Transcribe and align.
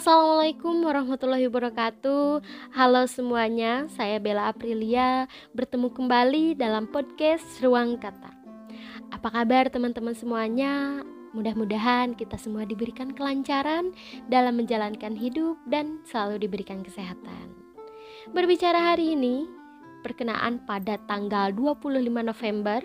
Assalamualaikum 0.00 0.80
warahmatullahi 0.80 1.44
wabarakatuh. 1.52 2.40
Halo 2.72 3.04
semuanya, 3.04 3.84
saya 3.92 4.16
Bella 4.16 4.48
Aprilia 4.48 5.28
bertemu 5.52 5.92
kembali 5.92 6.56
dalam 6.56 6.88
podcast 6.88 7.44
Ruang 7.60 8.00
Kata. 8.00 8.32
Apa 9.12 9.28
kabar 9.28 9.68
teman-teman 9.68 10.16
semuanya? 10.16 11.04
Mudah-mudahan 11.36 12.16
kita 12.16 12.40
semua 12.40 12.64
diberikan 12.64 13.12
kelancaran 13.12 13.92
dalam 14.32 14.56
menjalankan 14.56 15.12
hidup 15.20 15.60
dan 15.68 16.00
selalu 16.08 16.48
diberikan 16.48 16.80
kesehatan. 16.80 17.52
Berbicara 18.32 18.80
hari 18.80 19.12
ini, 19.12 19.44
perkenaan 20.00 20.64
pada 20.64 20.96
tanggal 21.04 21.52
25 21.52 22.24
November 22.24 22.80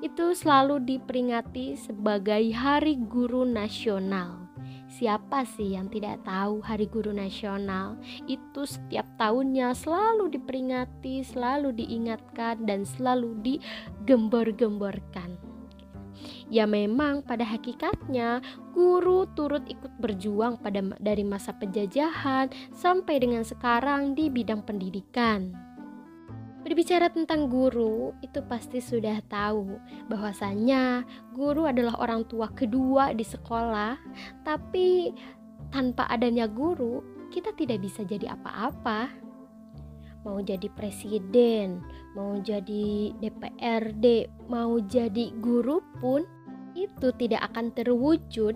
itu 0.00 0.32
selalu 0.32 0.80
diperingati 0.80 1.76
sebagai 1.76 2.40
Hari 2.56 2.96
Guru 3.04 3.44
Nasional 3.44 4.37
Siapa 4.88 5.44
sih 5.44 5.76
yang 5.76 5.92
tidak 5.92 6.24
tahu 6.24 6.64
Hari 6.64 6.88
Guru 6.88 7.12
Nasional? 7.12 8.00
Itu 8.24 8.64
setiap 8.64 9.04
tahunnya 9.20 9.76
selalu 9.76 10.32
diperingati, 10.32 11.20
selalu 11.28 11.76
diingatkan, 11.76 12.64
dan 12.64 12.88
selalu 12.88 13.36
digembor-gemborkan. 13.44 15.36
Ya 16.48 16.64
memang 16.64 17.20
pada 17.20 17.44
hakikatnya 17.44 18.40
guru 18.72 19.28
turut 19.36 19.62
ikut 19.68 19.92
berjuang 20.00 20.56
pada 20.56 20.80
dari 20.96 21.22
masa 21.22 21.52
penjajahan 21.52 22.48
sampai 22.72 23.20
dengan 23.20 23.44
sekarang 23.44 24.16
di 24.16 24.32
bidang 24.32 24.64
pendidikan. 24.64 25.67
Berbicara 26.68 27.08
tentang 27.08 27.48
guru, 27.48 28.12
itu 28.20 28.44
pasti 28.44 28.76
sudah 28.76 29.24
tahu 29.24 29.80
bahwasanya 30.12 31.00
guru 31.32 31.64
adalah 31.64 31.96
orang 31.96 32.28
tua 32.28 32.52
kedua 32.52 33.16
di 33.16 33.24
sekolah, 33.24 33.96
tapi 34.44 35.08
tanpa 35.72 36.04
adanya 36.12 36.44
guru, 36.44 37.00
kita 37.32 37.56
tidak 37.56 37.80
bisa 37.80 38.04
jadi 38.04 38.36
apa-apa. 38.36 39.08
Mau 40.28 40.44
jadi 40.44 40.68
presiden, 40.68 41.80
mau 42.12 42.36
jadi 42.36 43.16
DPRD, 43.16 44.28
mau 44.52 44.76
jadi 44.76 45.32
guru 45.40 45.80
pun 46.04 46.20
itu 46.76 47.08
tidak 47.16 47.48
akan 47.48 47.72
terwujud 47.72 48.52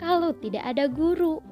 kalau 0.00 0.32
tidak 0.40 0.64
ada 0.64 0.88
guru. 0.88 1.44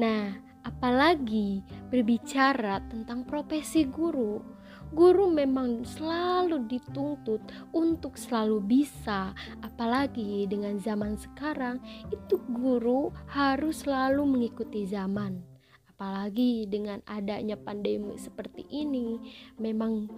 Nah, 0.00 0.32
apalagi 0.64 1.60
berbicara 1.92 2.80
tentang 2.88 3.28
profesi 3.28 3.84
guru 3.84 4.59
guru 4.90 5.30
memang 5.30 5.86
selalu 5.86 6.66
dituntut 6.66 7.40
untuk 7.70 8.18
selalu 8.18 8.58
bisa, 8.62 9.30
apalagi 9.62 10.50
dengan 10.50 10.78
zaman 10.82 11.14
sekarang 11.14 11.78
itu 12.10 12.42
guru 12.50 13.14
harus 13.30 13.86
selalu 13.86 14.26
mengikuti 14.26 14.86
zaman. 14.90 15.38
Apalagi 15.86 16.64
dengan 16.64 17.04
adanya 17.06 17.60
pandemi 17.60 18.16
seperti 18.16 18.64
ini, 18.72 19.20
memang 19.60 20.08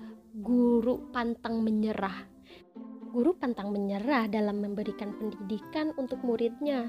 guru 0.40 1.10
pantang 1.10 1.60
menyerah. 1.60 2.30
Guru 3.12 3.36
pantang 3.36 3.74
menyerah 3.74 4.24
dalam 4.30 4.62
memberikan 4.62 5.12
pendidikan 5.18 5.92
untuk 6.00 6.22
muridnya. 6.24 6.88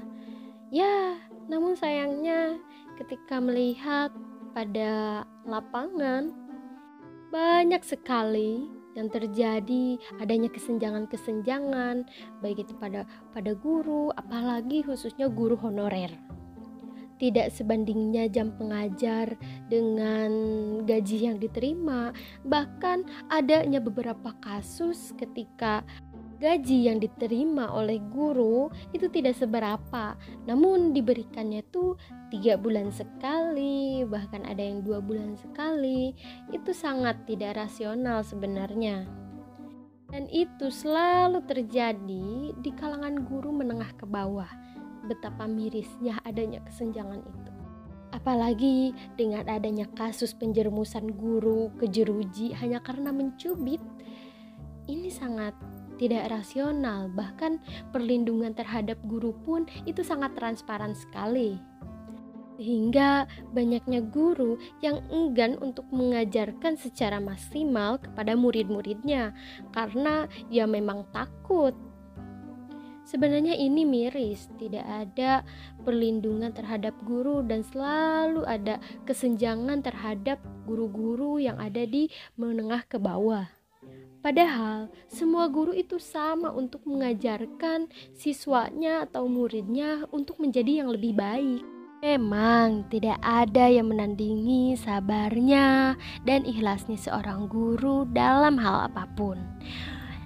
Ya, 0.72 1.20
namun 1.50 1.76
sayangnya 1.76 2.56
ketika 2.96 3.42
melihat 3.42 4.14
pada 4.54 5.26
lapangan 5.42 6.43
banyak 7.34 7.82
sekali 7.82 8.70
yang 8.94 9.10
terjadi 9.10 9.98
adanya 10.22 10.46
kesenjangan-kesenjangan 10.54 12.06
baik 12.38 12.62
itu 12.62 12.78
pada 12.78 13.02
pada 13.34 13.58
guru 13.58 14.14
apalagi 14.14 14.86
khususnya 14.86 15.26
guru 15.26 15.58
honorer. 15.58 16.14
Tidak 17.18 17.50
sebandingnya 17.50 18.30
jam 18.30 18.54
pengajar 18.54 19.34
dengan 19.66 20.30
gaji 20.86 21.26
yang 21.26 21.42
diterima 21.42 22.14
bahkan 22.46 23.02
adanya 23.34 23.82
beberapa 23.82 24.30
kasus 24.38 25.10
ketika 25.18 25.82
gaji 26.38 26.88
yang 26.90 26.98
diterima 26.98 27.70
oleh 27.72 27.98
guru 28.12 28.70
itu 28.90 29.06
tidak 29.10 29.38
seberapa. 29.38 30.18
Namun 30.46 30.92
diberikannya 30.92 31.62
itu 31.62 31.94
tiga 32.30 32.58
bulan 32.58 32.90
sekali 32.90 34.02
bahkan 34.06 34.42
ada 34.44 34.60
yang 34.60 34.82
dua 34.82 34.98
bulan 34.98 35.38
sekali. 35.38 36.14
Itu 36.50 36.74
sangat 36.74 37.24
tidak 37.26 37.58
rasional 37.58 38.22
sebenarnya. 38.26 39.06
Dan 40.14 40.30
itu 40.30 40.70
selalu 40.70 41.42
terjadi 41.42 42.54
di 42.54 42.70
kalangan 42.78 43.26
guru 43.26 43.50
menengah 43.50 43.90
ke 43.98 44.06
bawah. 44.06 44.48
Betapa 45.10 45.50
mirisnya 45.50 46.22
adanya 46.22 46.62
kesenjangan 46.62 47.18
itu. 47.18 47.50
Apalagi 48.14 48.94
dengan 49.18 49.42
adanya 49.50 49.90
kasus 49.98 50.38
penjermusan 50.38 51.18
guru 51.18 51.74
ke 51.74 51.90
jeruji 51.90 52.54
hanya 52.54 52.78
karena 52.78 53.10
mencubit 53.10 53.82
ini 54.86 55.10
sangat 55.10 55.56
tidak 55.96 56.30
rasional, 56.30 57.06
bahkan 57.12 57.62
perlindungan 57.94 58.54
terhadap 58.54 58.98
guru 59.06 59.34
pun 59.46 59.66
itu 59.86 60.02
sangat 60.02 60.34
transparan 60.34 60.92
sekali. 60.94 61.58
Sehingga 62.54 63.26
banyaknya 63.50 63.98
guru 64.14 64.54
yang 64.78 65.02
enggan 65.10 65.58
untuk 65.58 65.86
mengajarkan 65.90 66.78
secara 66.78 67.18
maksimal 67.18 67.98
kepada 67.98 68.38
murid-muridnya 68.38 69.34
karena 69.74 70.30
ya 70.50 70.66
memang 70.66 71.02
takut. 71.10 71.74
Sebenarnya 73.04 73.52
ini 73.52 73.84
miris, 73.84 74.48
tidak 74.56 74.86
ada 74.88 75.44
perlindungan 75.84 76.56
terhadap 76.56 76.96
guru 77.04 77.44
dan 77.44 77.60
selalu 77.60 78.48
ada 78.48 78.80
kesenjangan 79.04 79.84
terhadap 79.84 80.40
guru-guru 80.64 81.36
yang 81.36 81.60
ada 81.60 81.84
di 81.84 82.08
menengah 82.40 82.80
ke 82.88 82.96
bawah. 82.96 83.44
Padahal 84.24 84.88
semua 85.04 85.52
guru 85.52 85.76
itu 85.76 86.00
sama 86.00 86.48
untuk 86.48 86.80
mengajarkan 86.88 87.92
siswanya 88.16 89.04
atau 89.04 89.28
muridnya 89.28 90.08
untuk 90.16 90.40
menjadi 90.40 90.80
yang 90.80 90.88
lebih 90.88 91.12
baik. 91.12 91.60
Memang 92.00 92.88
tidak 92.88 93.20
ada 93.20 93.68
yang 93.68 93.92
menandingi 93.92 94.80
sabarnya 94.80 95.92
dan 96.24 96.40
ikhlasnya 96.48 96.96
seorang 96.96 97.52
guru 97.52 98.08
dalam 98.16 98.56
hal 98.56 98.88
apa 98.88 99.04
pun. 99.12 99.36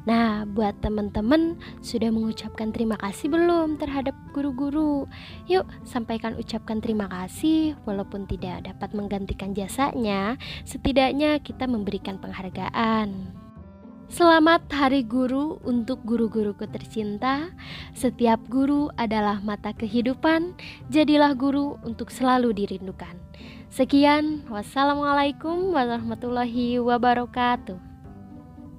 Nah, 0.07 0.47
buat 0.47 0.79
teman-teman 0.79 1.59
sudah 1.83 2.15
mengucapkan 2.15 2.71
terima 2.71 2.95
kasih 3.03 3.35
belum 3.35 3.83
terhadap 3.83 4.15
guru-guru? 4.31 5.11
Yuk, 5.51 5.67
sampaikan 5.83 6.39
ucapkan 6.39 6.79
terima 6.79 7.11
kasih 7.11 7.75
walaupun 7.83 8.31
tidak 8.31 8.63
dapat 8.63 8.95
menggantikan 8.95 9.59
jasanya, 9.59 10.39
setidaknya 10.63 11.43
kita 11.43 11.67
memberikan 11.67 12.17
penghargaan. 12.23 13.48
Selamat 14.09 14.65
Hari 14.73 15.05
Guru 15.05 15.61
untuk 15.69 16.01
guru-guruku 16.01 16.65
tercinta. 16.65 17.53
Setiap 17.93 18.41
guru 18.49 18.89
adalah 18.97 19.45
mata 19.45 19.77
kehidupan. 19.77 20.57
Jadilah 20.89 21.37
guru 21.37 21.77
untuk 21.85 22.09
selalu 22.09 22.57
dirindukan. 22.57 23.13
Sekian, 23.69 24.49
wassalamualaikum 24.49 25.77
warahmatullahi 25.77 26.81
wabarakatuh. 26.81 27.88